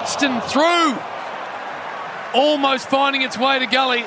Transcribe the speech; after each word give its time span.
And 0.00 0.42
through. 0.44 0.98
Almost 2.34 2.88
finding 2.88 3.22
its 3.22 3.36
way 3.36 3.58
to 3.58 3.66
gully. 3.66 4.04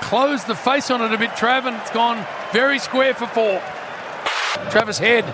Closed 0.00 0.46
the 0.46 0.54
face 0.54 0.90
on 0.90 1.02
it 1.02 1.12
a 1.12 1.18
bit, 1.18 1.30
Trav, 1.30 1.66
and 1.66 1.76
it's 1.76 1.90
gone 1.90 2.26
very 2.52 2.78
square 2.78 3.14
for 3.14 3.26
four. 3.26 3.62
Travis 4.70 4.98
Head 4.98 5.24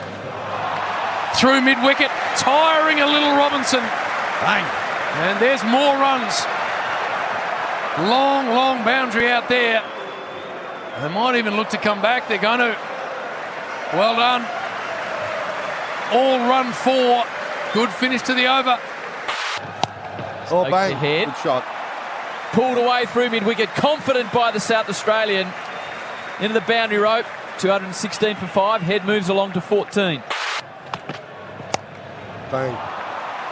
through 1.36 1.60
mid 1.62 1.82
wicket, 1.82 2.10
tiring 2.36 3.00
a 3.00 3.06
little 3.06 3.36
Robinson. 3.36 3.80
Bang. 3.80 4.64
And 5.24 5.40
there's 5.40 5.62
more 5.64 5.96
runs. 5.96 6.44
Long, 7.98 8.48
long 8.48 8.84
boundary 8.84 9.28
out 9.28 9.48
there. 9.48 9.82
They 11.00 11.08
might 11.08 11.36
even 11.36 11.56
look 11.56 11.70
to 11.70 11.78
come 11.78 12.02
back. 12.02 12.28
They're 12.28 12.38
going 12.38 12.60
to. 12.60 12.76
Well 13.94 14.16
done. 14.16 14.42
All 16.12 16.38
run 16.48 16.72
four. 16.72 17.24
Good 17.72 17.90
finish 17.90 18.22
to 18.22 18.34
the 18.34 18.46
over. 18.46 18.78
Oh, 20.46 20.62
Stokes 20.62 20.70
bang. 20.70 20.92
ahead. 20.92 21.26
Good 21.28 21.36
shot. 21.38 21.64
Pulled 22.52 22.78
away 22.78 23.06
through 23.06 23.30
mid 23.30 23.44
wicket, 23.44 23.68
confident 23.70 24.32
by 24.32 24.50
the 24.50 24.60
South 24.60 24.88
Australian. 24.88 25.48
Into 26.40 26.54
the 26.54 26.60
boundary 26.62 26.98
rope, 26.98 27.26
216 27.58 28.36
for 28.36 28.46
five. 28.46 28.82
Head 28.82 29.04
moves 29.04 29.28
along 29.28 29.52
to 29.52 29.60
14. 29.60 30.22
Bang. 32.50 32.78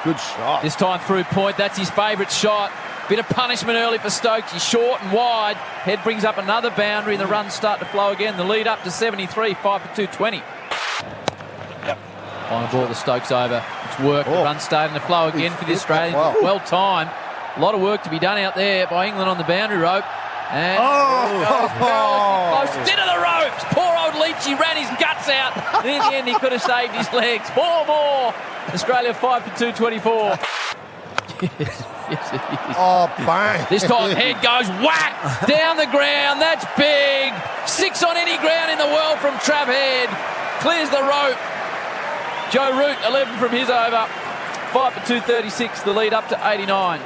Good 0.05 0.21
shot. 0.21 0.63
This 0.63 0.77
time 0.77 1.01
through 1.01 1.25
point, 1.25 1.57
that's 1.57 1.79
his 1.79 1.91
favourite 1.91 2.31
shot. 2.31 2.71
Bit 3.09 3.19
of 3.19 3.29
punishment 3.29 3.77
early 3.77 3.99
for 3.99 4.11
Stokes. 4.11 4.53
He's 4.53 4.65
short 4.65 5.03
and 5.03 5.13
wide. 5.13 5.57
Head 5.57 6.03
brings 6.05 6.25
up 6.25 6.39
another 6.39 6.71
boundary, 6.71 7.15
and 7.15 7.23
the 7.23 7.27
runs 7.27 7.53
start 7.53 7.81
to 7.81 7.87
flow 7.87 8.13
again. 8.13 8.37
The 8.37 8.45
lead 8.45 8.67
up 8.67 8.83
to 8.85 8.91
73, 8.91 9.55
5 9.55 9.83
for 9.83 9.97
220. 9.97 10.37
Yep. 11.87 11.99
Final 12.49 12.69
ball 12.73 12.87
to 12.87 12.95
Stokes 12.95 13.31
over. 13.33 13.61
It's 13.95 14.03
worked. 14.03 14.29
Oh. 14.29 14.33
The 14.33 14.39
Oh. 14.41 14.45
run 14.45 14.61
starting 14.61 14.95
to 14.95 15.01
flow 15.01 15.29
again 15.29 15.53
for 15.53 15.65
the 15.65 15.73
Australians. 15.73 16.15
well. 16.17 16.37
Well 16.43 16.61
timed. 16.61 17.11
A 17.57 17.61
lot 17.61 17.75
of 17.75 17.81
work 17.81 18.03
to 18.03 18.11
be 18.11 18.19
done 18.19 18.39
out 18.39 18.55
there 18.57 18.87
by 18.89 19.07
England 19.07 19.31
on 19.31 19.39
the 19.39 19.45
boundary 19.45 19.79
rope. 19.79 20.05
And 20.51 20.79
Oh. 20.81 21.71
oh. 21.81 22.67
close 22.67 22.77
into 22.91 23.05
the 23.05 23.19
ropes. 23.19 23.65
Poor 23.71 23.93
old 24.05 24.15
Leachy 24.15 24.59
ran 24.59 24.77
his 24.77 24.89
guts 24.99 25.29
out. 25.29 25.57
And 25.85 25.91
in 25.91 25.99
the 26.01 26.15
end, 26.17 26.29
he 26.29 26.35
could 26.35 26.53
have 26.53 26.63
saved 26.63 26.95
his 26.95 27.11
legs. 27.13 27.49
Four 27.51 27.87
more. 27.87 28.35
Australia 28.73 29.15
5 29.15 29.43
for 29.45 29.59
224. 29.59 30.39
yes, 31.43 31.51
yes, 32.11 32.33
it 32.33 32.41
is. 32.41 32.77
Oh, 32.77 33.07
bang. 33.27 33.67
This 33.71 33.83
time, 33.85 34.11
head 34.11 34.37
goes 34.43 34.69
whack 34.83 35.47
down 35.47 35.77
the 35.77 35.87
ground. 35.87 36.41
That's 36.43 36.65
big. 36.77 37.33
Six 37.67 38.03
on 38.03 38.17
any 38.17 38.37
ground 38.39 38.71
in 38.73 38.79
the 38.79 38.87
world 38.91 39.19
from 39.19 39.35
Trav 39.47 39.67
Head. 39.67 40.09
Clears 40.61 40.91
the 40.91 41.03
rope. 41.03 41.39
Joe 42.51 42.77
Root, 42.77 42.97
11 43.07 43.39
from 43.39 43.51
his 43.51 43.71
over. 43.71 44.07
5 44.75 44.93
for 44.93 45.07
236, 45.07 45.83
the 45.83 45.93
lead 45.93 46.13
up 46.13 46.29
to 46.29 46.41
89. 46.43 47.01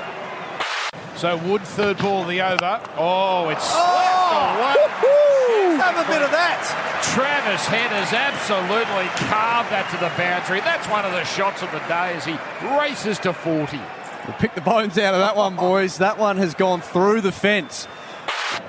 So 1.16 1.36
Wood, 1.36 1.62
third 1.62 1.98
ball 1.98 2.22
of 2.22 2.28
the 2.28 2.40
over. 2.40 2.80
Oh, 2.96 3.48
it's 3.50 3.68
oh! 3.72 4.76
Woo-hoo. 5.02 5.76
Have 5.76 5.96
a 5.96 6.10
bit 6.10 6.22
of 6.22 6.30
that. 6.30 6.62
Travis 7.02 7.66
Head 7.66 7.90
has 7.90 8.12
absolutely 8.12 9.08
carved 9.28 9.70
that 9.70 9.90
to 9.90 9.96
the 9.96 10.10
boundary. 10.16 10.60
That's 10.60 10.88
one 10.88 11.04
of 11.04 11.12
the 11.12 11.24
shots 11.24 11.62
of 11.62 11.70
the 11.72 11.80
day 11.80 12.14
as 12.14 12.24
he 12.24 12.38
races 12.78 13.18
to 13.20 13.32
40. 13.32 13.78
We'll 14.26 14.36
pick 14.36 14.54
the 14.54 14.60
bones 14.60 14.98
out 14.98 15.14
of 15.14 15.20
that 15.20 15.36
one, 15.36 15.56
boys. 15.56 15.98
That 15.98 16.18
one 16.18 16.36
has 16.36 16.54
gone 16.54 16.80
through 16.80 17.22
the 17.22 17.32
fence. 17.32 17.88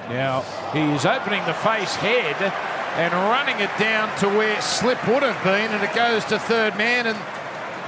Now 0.10 0.42
he's 0.74 1.06
opening 1.06 1.46
the 1.46 1.54
face 1.54 1.96
head 1.96 2.36
and 2.96 3.14
running 3.14 3.60
it 3.60 3.72
down 3.80 4.16
to 4.20 4.28
where 4.28 4.62
slip 4.62 5.06
would 5.08 5.24
have 5.24 5.44
been, 5.44 5.72
and 5.72 5.84
it 5.84 5.94
goes 5.94 6.26
to 6.26 6.40
third 6.40 6.78
man 6.78 7.08
and 7.08 7.18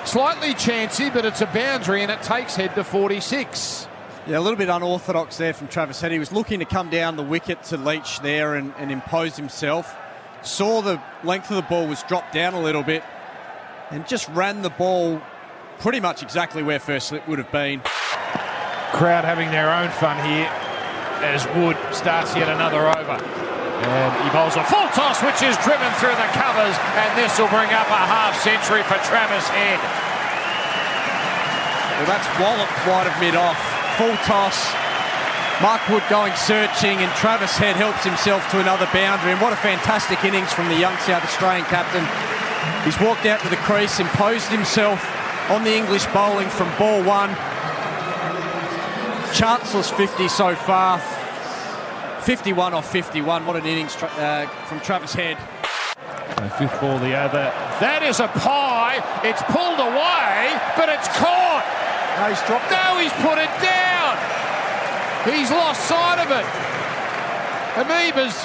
slightly 0.08 0.54
chancy, 0.54 1.10
but 1.10 1.26
it's 1.26 1.42
a 1.42 1.48
boundary 1.48 2.02
and 2.02 2.12
it 2.12 2.22
takes 2.22 2.56
head 2.56 2.76
to 2.76 2.84
46. 2.84 3.88
Yeah, 4.28 4.38
a 4.38 4.40
little 4.40 4.58
bit 4.58 4.70
unorthodox 4.70 5.38
there 5.38 5.54
from 5.54 5.68
Travis 5.68 6.00
Head. 6.00 6.12
He 6.12 6.20
was 6.20 6.32
looking 6.32 6.60
to 6.60 6.66
come 6.66 6.90
down 6.90 7.16
the 7.16 7.24
wicket 7.24 7.64
to 7.64 7.78
Leach 7.78 8.20
there 8.22 8.56
and, 8.56 8.74
and 8.78 8.92
impose 8.92 9.36
himself. 9.36 9.96
Saw 10.44 10.82
the 10.82 11.02
length 11.24 11.50
of 11.50 11.56
the 11.56 11.64
ball 11.64 11.88
was 11.88 12.04
dropped 12.04 12.34
down 12.34 12.54
a 12.54 12.62
little 12.62 12.84
bit 12.84 13.04
and 13.90 14.08
just 14.08 14.28
ran 14.30 14.62
the 14.62 14.70
ball 14.70 15.22
pretty 15.80 16.00
much 16.00 16.22
exactly 16.24 16.62
where 16.64 16.80
first 16.80 17.08
slip 17.08 17.28
would 17.28 17.40
have 17.40 17.52
been. 17.52 17.82
Crowd 18.94 19.26
having 19.26 19.50
their 19.52 19.72
own 19.72 19.90
fun 19.90 20.18
here 20.26 20.50
as 21.24 21.46
Wood 21.56 21.78
starts 21.92 22.36
yet 22.36 22.50
another 22.50 22.88
over. 22.88 23.24
And 23.82 24.24
he 24.24 24.30
bowls 24.30 24.56
a 24.56 24.64
full 24.64 24.81
toss, 24.94 25.24
which 25.24 25.42
is 25.42 25.56
driven 25.64 25.88
through 26.00 26.16
the 26.16 26.30
covers, 26.36 26.76
and 27.00 27.10
this 27.16 27.38
will 27.40 27.52
bring 27.52 27.72
up 27.72 27.88
a 27.88 28.04
half 28.08 28.36
century 28.40 28.84
for 28.84 29.00
Travis 29.08 29.48
Head. 29.48 29.80
Well, 31.98 32.08
that's 32.10 32.28
walloped 32.42 32.74
wide 32.88 33.08
of 33.08 33.16
mid 33.22 33.36
off. 33.36 33.60
Full 33.98 34.16
toss. 34.26 34.58
Mark 35.62 35.86
Wood 35.90 36.04
going 36.10 36.34
searching, 36.36 36.98
and 36.98 37.12
Travis 37.14 37.56
Head 37.58 37.76
helps 37.76 38.04
himself 38.04 38.50
to 38.52 38.60
another 38.60 38.90
boundary. 38.92 39.32
And 39.32 39.42
what 39.42 39.54
a 39.54 39.62
fantastic 39.62 40.24
innings 40.26 40.52
from 40.52 40.68
the 40.68 40.76
young 40.76 40.98
South 41.06 41.24
Australian 41.24 41.66
captain. 41.66 42.02
He's 42.84 43.00
walked 43.00 43.26
out 43.28 43.40
to 43.42 43.50
the 43.50 43.62
crease, 43.68 44.00
imposed 44.00 44.48
himself 44.50 45.06
on 45.52 45.64
the 45.64 45.74
English 45.74 46.06
bowling 46.08 46.50
from 46.50 46.68
ball 46.78 47.04
one. 47.04 47.30
Chanceless 49.34 49.92
50 49.92 50.28
so 50.28 50.56
far. 50.56 50.98
51 52.22 52.74
off 52.74 52.92
51. 52.92 53.46
What 53.46 53.56
an 53.56 53.66
innings 53.66 53.96
tra- 53.96 54.10
uh, 54.10 54.48
from 54.66 54.80
Travis 54.82 55.14
Head. 55.14 55.38
So 56.38 56.50
fifth 56.50 56.80
ball 56.80 57.00
the 57.00 57.18
over. 57.20 57.52
That 57.82 58.04
is 58.04 58.20
a 58.20 58.28
pie. 58.28 59.02
It's 59.24 59.42
pulled 59.44 59.80
away, 59.80 60.54
but 60.78 60.90
it's 60.90 61.08
caught. 61.18 61.66
No, 62.18 62.30
he's 62.30 62.42
dropped. 62.46 62.70
No, 62.70 62.98
he's 62.98 63.14
put 63.22 63.38
it 63.38 63.50
down. 63.62 64.18
He's 65.26 65.52
lost 65.52 65.86
sight 65.86 66.20
of 66.20 66.30
it. 66.32 66.46
Amoeba's 67.78 68.36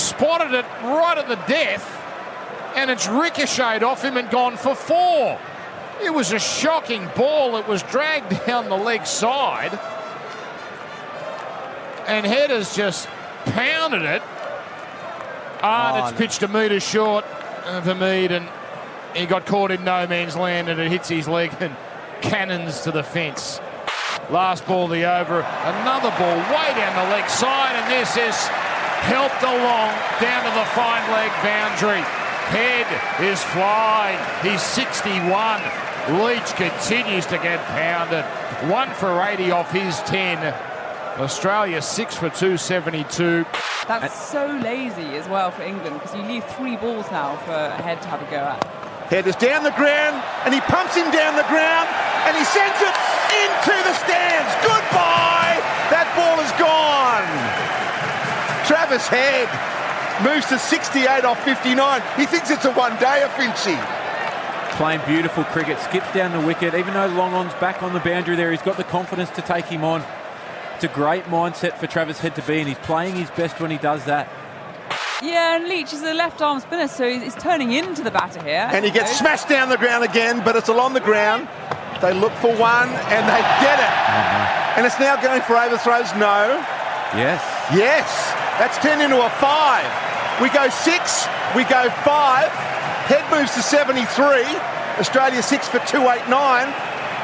spotted 0.00 0.54
it 0.54 0.64
right 0.82 1.16
at 1.18 1.28
the 1.28 1.36
death, 1.46 1.84
and 2.76 2.90
it's 2.90 3.08
ricocheted 3.08 3.82
off 3.82 4.04
him 4.04 4.16
and 4.16 4.30
gone 4.30 4.56
for 4.56 4.74
four. 4.74 5.38
It 6.02 6.12
was 6.12 6.32
a 6.32 6.38
shocking 6.38 7.08
ball. 7.16 7.56
It 7.56 7.66
was 7.66 7.82
dragged 7.84 8.30
down 8.46 8.68
the 8.68 8.76
leg 8.76 9.06
side, 9.06 9.78
and 12.06 12.26
Head 12.26 12.50
has 12.50 12.74
just 12.74 13.08
pounded 13.46 14.02
it. 14.02 14.22
Ah, 15.62 15.94
and 15.94 16.08
it's 16.08 16.18
pitched 16.18 16.42
a 16.42 16.48
metre 16.48 16.80
short 16.80 17.24
of 17.66 17.84
Hameed, 17.84 18.30
and 18.30 18.48
he 19.14 19.26
got 19.26 19.46
caught 19.46 19.70
in 19.70 19.84
no 19.84 20.06
man's 20.06 20.36
land, 20.36 20.68
and 20.68 20.80
it 20.80 20.90
hits 20.90 21.08
his 21.08 21.28
leg 21.28 21.54
and 21.60 21.76
cannons 22.20 22.80
to 22.82 22.90
the 22.90 23.02
fence. 23.02 23.60
Last 24.30 24.66
ball, 24.66 24.88
the 24.88 25.04
over. 25.04 25.40
Another 25.40 26.10
ball 26.18 26.36
way 26.36 26.68
down 26.74 26.94
the 26.96 27.10
leg 27.10 27.28
side, 27.28 27.74
and 27.76 27.90
this 27.90 28.16
is 28.16 28.36
helped 29.02 29.42
along 29.42 29.90
down 30.20 30.44
to 30.44 30.52
the 30.58 30.64
fine 30.76 31.10
leg 31.10 31.30
boundary. 31.42 32.02
Head 32.52 32.86
is 33.22 33.42
flying. 33.42 34.18
He's 34.42 34.62
61. 34.62 35.60
Leach 36.22 36.54
continues 36.54 37.26
to 37.26 37.38
get 37.38 37.64
pounded. 37.66 38.24
One 38.70 38.90
for 38.94 39.22
80 39.22 39.50
off 39.50 39.72
his 39.72 39.98
10. 40.00 40.38
Australia 41.18 41.82
six 41.82 42.14
for 42.14 42.30
272. 42.30 43.44
That's 43.86 44.16
so 44.16 44.46
lazy 44.62 45.16
as 45.16 45.28
well 45.28 45.50
for 45.50 45.62
England 45.62 46.00
because 46.00 46.14
you 46.14 46.22
leave 46.22 46.44
three 46.56 46.76
balls 46.76 47.10
now 47.10 47.36
for 47.44 47.52
a 47.52 47.82
head 47.82 48.00
to 48.02 48.08
have 48.08 48.22
a 48.22 48.30
go 48.30 48.38
at. 48.38 48.64
Head 49.12 49.26
is 49.26 49.36
down 49.36 49.62
the 49.62 49.76
ground, 49.76 50.22
and 50.46 50.54
he 50.54 50.60
pumps 50.62 50.96
him 50.96 51.10
down 51.12 51.36
the 51.36 51.44
ground, 51.52 51.88
and 52.24 52.32
he 52.32 52.44
sends 52.48 52.80
it 52.80 52.96
into 53.44 53.74
the 53.84 53.94
stands. 54.00 54.52
Goodbye. 54.64 55.60
That 55.92 56.08
ball 56.16 56.40
is 56.40 56.52
gone. 56.56 57.28
Travis 58.64 59.06
Head 59.06 59.48
moves 60.24 60.48
to 60.48 60.58
68 60.58 61.24
off 61.24 61.44
59. 61.44 62.00
He 62.16 62.24
thinks 62.24 62.50
it's 62.50 62.64
a 62.64 62.72
one-dayer, 62.72 63.28
Finchy. 63.36 63.76
playing 64.78 65.02
beautiful 65.06 65.44
cricket, 65.44 65.78
skips 65.80 66.10
down 66.14 66.32
the 66.32 66.46
wicket. 66.46 66.74
Even 66.74 66.94
though 66.94 67.06
Long 67.08 67.34
On's 67.34 67.52
back 67.54 67.82
on 67.82 67.92
the 67.92 68.00
boundary 68.00 68.36
there, 68.36 68.50
he's 68.50 68.62
got 68.62 68.78
the 68.78 68.84
confidence 68.84 69.28
to 69.30 69.42
take 69.42 69.66
him 69.66 69.84
on. 69.84 70.02
It's 70.82 70.92
a 70.92 70.96
great 70.96 71.22
mindset 71.26 71.78
for 71.78 71.86
Travis 71.86 72.18
Head 72.18 72.34
to 72.34 72.42
be 72.42 72.58
in. 72.58 72.66
He's 72.66 72.76
playing 72.78 73.14
his 73.14 73.30
best 73.30 73.60
when 73.60 73.70
he 73.70 73.78
does 73.78 74.04
that. 74.06 74.28
Yeah, 75.22 75.54
and 75.54 75.68
Leach 75.68 75.92
is 75.92 76.02
a 76.02 76.12
left 76.12 76.42
arm 76.42 76.58
spinner, 76.58 76.88
so 76.88 77.08
he's, 77.08 77.22
he's 77.22 77.36
turning 77.36 77.70
into 77.70 78.02
the 78.02 78.10
batter 78.10 78.42
here. 78.42 78.66
And 78.68 78.84
he 78.84 78.90
gets 78.90 79.12
So- 79.12 79.18
smashed 79.18 79.48
down 79.48 79.68
the 79.68 79.78
ground 79.78 80.02
again, 80.02 80.42
but 80.44 80.56
it's 80.56 80.68
along 80.68 80.94
the 80.94 81.00
ground. 81.00 81.46
They 82.00 82.12
look 82.12 82.32
for 82.42 82.50
one, 82.56 82.88
and 82.88 83.22
they 83.30 83.42
get 83.62 83.78
it. 83.78 83.94
Uh-huh. 83.94 84.74
And 84.74 84.84
it's 84.84 84.98
now 84.98 85.14
going 85.22 85.42
for 85.42 85.56
overthrows. 85.56 86.12
No. 86.16 86.58
Yes. 87.14 87.38
Yes. 87.72 88.10
That's 88.58 88.76
10 88.78 89.02
into 89.02 89.24
a 89.24 89.30
5. 89.30 90.42
We 90.42 90.48
go 90.48 90.68
6. 90.68 91.26
We 91.54 91.62
go 91.62 91.90
5. 91.90 92.48
Head 93.06 93.22
moves 93.30 93.54
to 93.54 93.62
73. 93.62 94.42
Australia 94.98 95.44
6 95.44 95.68
for 95.68 95.78
289. 95.86 96.74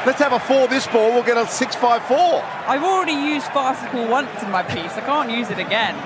Let's 0.05 0.19
have 0.19 0.31
a 0.31 0.39
4 0.39 0.69
this 0.69 0.87
ball. 0.87 1.11
We'll 1.11 1.23
get 1.23 1.37
a 1.37 1.45
654. 1.45 2.41
I've 2.67 2.83
already 2.83 3.11
used 3.11 3.45
farcical 3.47 4.07
once 4.07 4.41
in 4.41 4.49
my 4.49 4.63
piece. 4.63 4.93
I 4.93 5.01
can't 5.01 5.29
use 5.29 5.49
it 5.49 5.59
again. 5.59 5.93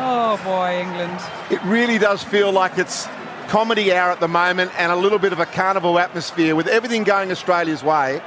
oh 0.00 0.40
boy, 0.42 0.80
England. 0.80 1.20
It 1.50 1.62
really 1.64 1.98
does 1.98 2.22
feel 2.22 2.50
like 2.50 2.78
it's 2.78 3.06
comedy 3.48 3.92
hour 3.92 4.10
at 4.10 4.20
the 4.20 4.28
moment 4.28 4.72
and 4.78 4.90
a 4.90 4.96
little 4.96 5.18
bit 5.18 5.34
of 5.34 5.38
a 5.38 5.44
carnival 5.44 5.98
atmosphere 5.98 6.56
with 6.56 6.66
everything 6.66 7.04
going 7.04 7.30
Australia's 7.30 7.84
way. 7.84 8.22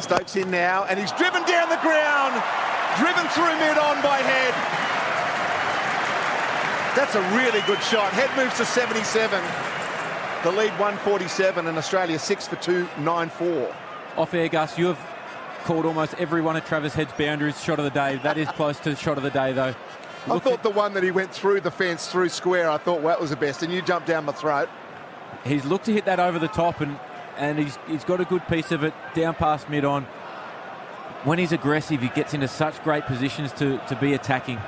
Stokes 0.00 0.36
in 0.36 0.50
now, 0.50 0.84
and 0.84 0.98
he's 0.98 1.12
driven 1.12 1.44
down 1.44 1.68
the 1.68 1.76
ground, 1.82 2.42
driven 2.96 3.28
through 3.28 3.52
mid 3.60 3.76
on 3.76 4.02
by 4.02 4.18
Head. 4.24 4.54
That's 6.96 7.14
a 7.14 7.20
really 7.36 7.60
good 7.66 7.82
shot. 7.82 8.10
Head 8.12 8.34
moves 8.36 8.56
to 8.56 8.64
77. 8.64 9.40
The 10.42 10.50
lead 10.50 10.70
147 10.80 11.66
and 11.66 11.76
Australia 11.76 12.18
6 12.18 12.48
for 12.48 12.56
294. 12.56 13.76
Off 14.16 14.32
air, 14.32 14.48
Gus, 14.48 14.78
you 14.78 14.86
have 14.86 14.98
called 15.64 15.84
almost 15.84 16.14
every 16.14 16.40
one 16.40 16.56
of 16.56 16.64
Travis 16.64 16.94
Head's 16.94 17.12
boundaries 17.12 17.62
shot 17.62 17.78
of 17.78 17.84
the 17.84 17.90
day. 17.90 18.18
That 18.22 18.38
is 18.38 18.48
close 18.48 18.80
to 18.80 18.88
the 18.88 18.96
shot 18.96 19.18
of 19.18 19.22
the 19.22 19.28
day, 19.28 19.52
though. 19.52 19.74
I 20.30 20.38
thought 20.38 20.62
the 20.62 20.70
one 20.70 20.94
that 20.94 21.02
he 21.02 21.10
went 21.10 21.30
through 21.30 21.60
the 21.60 21.70
fence, 21.70 22.08
through 22.08 22.30
square, 22.30 22.70
I 22.70 22.78
thought 22.78 23.02
well, 23.02 23.08
that 23.08 23.20
was 23.20 23.28
the 23.28 23.36
best, 23.36 23.62
and 23.62 23.70
you 23.70 23.82
jumped 23.82 24.08
down 24.08 24.24
my 24.24 24.32
throat. 24.32 24.70
He's 25.44 25.66
looked 25.66 25.84
to 25.84 25.92
hit 25.92 26.06
that 26.06 26.18
over 26.18 26.38
the 26.38 26.48
top, 26.48 26.80
and, 26.80 26.98
and 27.36 27.58
he's, 27.58 27.78
he's 27.86 28.04
got 28.04 28.22
a 28.22 28.24
good 28.24 28.46
piece 28.48 28.72
of 28.72 28.82
it 28.82 28.94
down 29.12 29.34
past 29.34 29.68
mid 29.68 29.84
on. 29.84 30.04
When 31.24 31.38
he's 31.38 31.52
aggressive, 31.52 32.00
he 32.00 32.08
gets 32.08 32.32
into 32.32 32.48
such 32.48 32.82
great 32.82 33.04
positions 33.04 33.52
to, 33.54 33.76
to 33.88 33.96
be 33.96 34.14
attacking. 34.14 34.58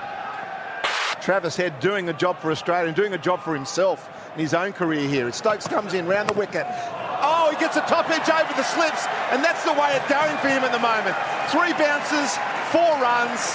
Travis 1.22 1.56
Head 1.56 1.80
doing 1.80 2.10
a 2.10 2.12
job 2.12 2.38
for 2.40 2.50
Australia 2.50 2.88
and 2.88 2.96
doing 2.96 3.14
a 3.14 3.18
job 3.18 3.40
for 3.40 3.54
himself 3.54 4.10
in 4.34 4.40
his 4.40 4.54
own 4.54 4.72
career 4.72 5.08
here. 5.08 5.30
Stokes 5.32 5.66
comes 5.68 5.94
in 5.94 6.06
round 6.06 6.28
the 6.28 6.34
wicket. 6.34 6.66
Oh, 7.24 7.48
he 7.52 7.56
gets 7.60 7.76
a 7.76 7.82
top 7.82 8.08
edge 8.10 8.28
over 8.28 8.52
the 8.54 8.64
slips, 8.64 9.06
and 9.30 9.44
that's 9.44 9.64
the 9.64 9.72
way 9.72 9.94
it's 9.94 10.08
going 10.08 10.36
for 10.38 10.48
him 10.48 10.64
at 10.64 10.72
the 10.72 10.78
moment. 10.82 11.14
Three 11.50 11.72
bounces, 11.78 12.36
four 12.72 12.90
runs. 13.00 13.54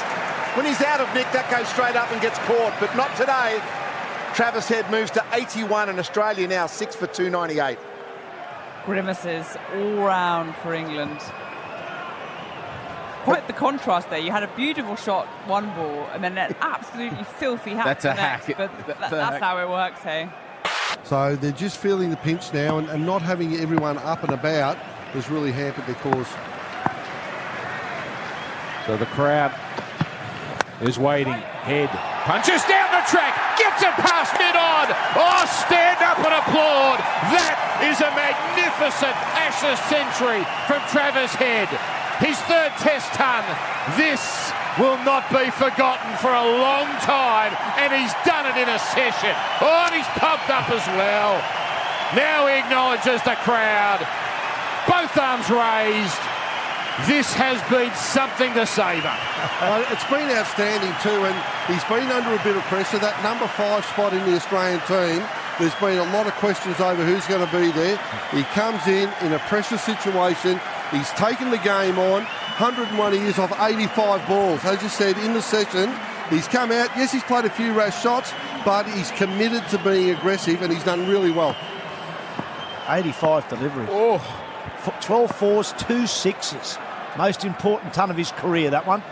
When 0.56 0.66
he's 0.66 0.82
out 0.82 1.02
of 1.02 1.14
nick, 1.14 1.30
that 1.34 1.50
goes 1.52 1.68
straight 1.68 1.96
up 1.96 2.12
and 2.12 2.22
gets 2.22 2.40
caught, 2.40 2.74
but 2.80 2.96
not 2.96 3.14
today. 3.18 3.62
Travis 4.34 4.68
Head 4.68 4.90
moves 4.90 5.12
to 5.12 5.26
81 5.34 5.90
and 5.90 6.00
Australia 6.00 6.48
now 6.48 6.68
6 6.68 6.96
for 6.96 7.08
298. 7.08 7.78
Grimaces 8.86 9.58
all 9.76 9.96
round 10.06 10.56
for 10.58 10.74
England. 10.74 11.20
Quite 13.24 13.48
the 13.48 13.54
contrast 13.54 14.10
there. 14.10 14.20
You 14.20 14.32
had 14.32 14.44
a 14.44 14.50
beautiful 14.56 14.96
shot, 14.96 15.28
one 15.48 15.66
ball, 15.76 16.08
and 16.14 16.24
then 16.24 16.38
an 16.38 16.56
absolutely 16.62 17.26
filthy 17.26 17.72
hack. 17.72 17.86
That's 18.02 18.06
a 18.06 18.08
the 18.10 18.14
next, 18.14 18.46
hack. 18.46 18.58
But 18.58 18.88
That's 18.88 19.12
that's 19.12 19.34
hack. 19.34 19.42
how 19.42 19.58
it 19.60 19.68
works, 19.70 20.00
hey. 20.02 20.30
So 21.04 21.36
they're 21.36 21.52
just 21.52 21.78
feeling 21.78 22.10
the 22.10 22.18
pinch 22.18 22.54
now 22.54 22.78
and, 22.78 22.90
and 22.90 23.06
not 23.06 23.22
having 23.22 23.56
everyone 23.56 23.98
up 24.00 24.24
and 24.24 24.34
about 24.34 24.78
has 25.14 25.30
really 25.30 25.52
hampered 25.52 25.86
their 25.86 25.96
cause. 25.96 26.28
So 28.86 28.98
the 28.98 29.06
crowd 29.08 29.56
is 30.82 31.00
waiting. 31.00 31.34
Head 31.68 31.90
punches 32.28 32.64
down 32.68 32.92
the 32.92 33.04
track, 33.08 33.36
gets 33.60 33.84
it 33.84 33.96
past 34.04 34.36
mid 34.36 34.56
on. 34.56 34.88
Oh, 35.16 35.44
stand 35.68 36.00
up 36.04 36.20
and 36.20 36.36
applaud. 36.36 37.00
That 37.32 37.56
is 37.88 38.00
a 38.04 38.12
magnificent 38.16 39.16
Ashes 39.36 39.80
century 39.88 40.44
from 40.68 40.84
Travis 40.92 41.32
Head. 41.36 41.72
His 42.20 42.36
third 42.48 42.72
test 42.80 43.12
ton. 43.16 43.44
This 43.96 44.52
will 44.80 44.98
not 45.04 45.26
be 45.30 45.50
forgotten 45.52 46.16
for 46.18 46.30
a 46.30 46.46
long 46.46 46.86
time, 47.02 47.54
and 47.82 47.90
he's 47.94 48.14
done 48.26 48.46
it 48.46 48.58
in 48.58 48.70
a 48.70 48.80
session. 48.80 49.34
Oh, 49.62 49.86
and 49.90 49.96
he's 49.96 50.10
pumped 50.18 50.50
up 50.50 50.70
as 50.70 50.86
well. 50.94 51.42
Now 52.16 52.48
he 52.48 52.56
acknowledges 52.62 53.22
the 53.24 53.36
crowd. 53.44 54.06
Both 54.88 55.18
arms 55.18 55.50
raised. 55.50 56.22
This 57.06 57.30
has 57.34 57.62
been 57.70 57.94
something 57.94 58.54
to 58.54 58.66
savour. 58.66 59.14
It's 59.94 60.06
been 60.10 60.30
outstanding 60.34 60.94
too, 61.02 61.26
and 61.26 61.36
he's 61.68 61.84
been 61.86 62.10
under 62.10 62.34
a 62.34 62.44
bit 62.44 62.56
of 62.56 62.64
pressure. 62.70 62.98
That 62.98 63.18
number 63.22 63.48
five 63.48 63.86
spot 63.86 64.14
in 64.14 64.24
the 64.26 64.36
Australian 64.38 64.82
team, 64.86 65.22
there's 65.60 65.76
been 65.82 65.98
a 65.98 66.10
lot 66.14 66.28
of 66.28 66.34
questions 66.38 66.80
over 66.80 67.04
who's 67.04 67.26
going 67.26 67.46
to 67.46 67.52
be 67.54 67.72
there. 67.72 67.98
He 68.32 68.44
comes 68.54 68.86
in 68.88 69.10
in 69.26 69.34
a 69.34 69.40
pressure 69.50 69.78
situation. 69.78 70.62
He's 70.92 71.10
taken 71.18 71.50
the 71.50 71.58
game 71.58 71.98
on. 71.98 72.26
101 72.58 73.14
years 73.14 73.38
off 73.38 73.54
85 73.60 74.28
balls. 74.28 74.66
As 74.66 74.82
you 74.82 74.90
said 74.90 75.16
in 75.20 75.36
the 75.36 75.44
session, 75.44 75.94
he's 76.32 76.48
come 76.48 76.72
out. 76.72 76.90
Yes, 76.98 77.12
he's 77.12 77.24
played 77.24 77.46
a 77.46 77.52
few 77.52 77.72
rash 77.72 78.02
shots, 78.02 78.34
but 78.66 78.90
he's 78.90 79.12
committed 79.12 79.68
to 79.70 79.78
being 79.84 80.10
aggressive, 80.10 80.64
and 80.64 80.74
he's 80.74 80.84
done 80.84 81.08
really 81.08 81.30
well. 81.30 81.56
85 82.90 83.48
delivery. 83.48 83.86
Oh, 83.92 84.18
12 85.02 85.32
fours, 85.36 85.74
two 85.78 86.08
sixes. 86.08 86.80
Most 87.16 87.46
important 87.46 87.94
ton 87.94 88.10
of 88.10 88.18
his 88.18 88.32
career, 88.32 88.72
that 88.72 88.88
one. 88.88 89.04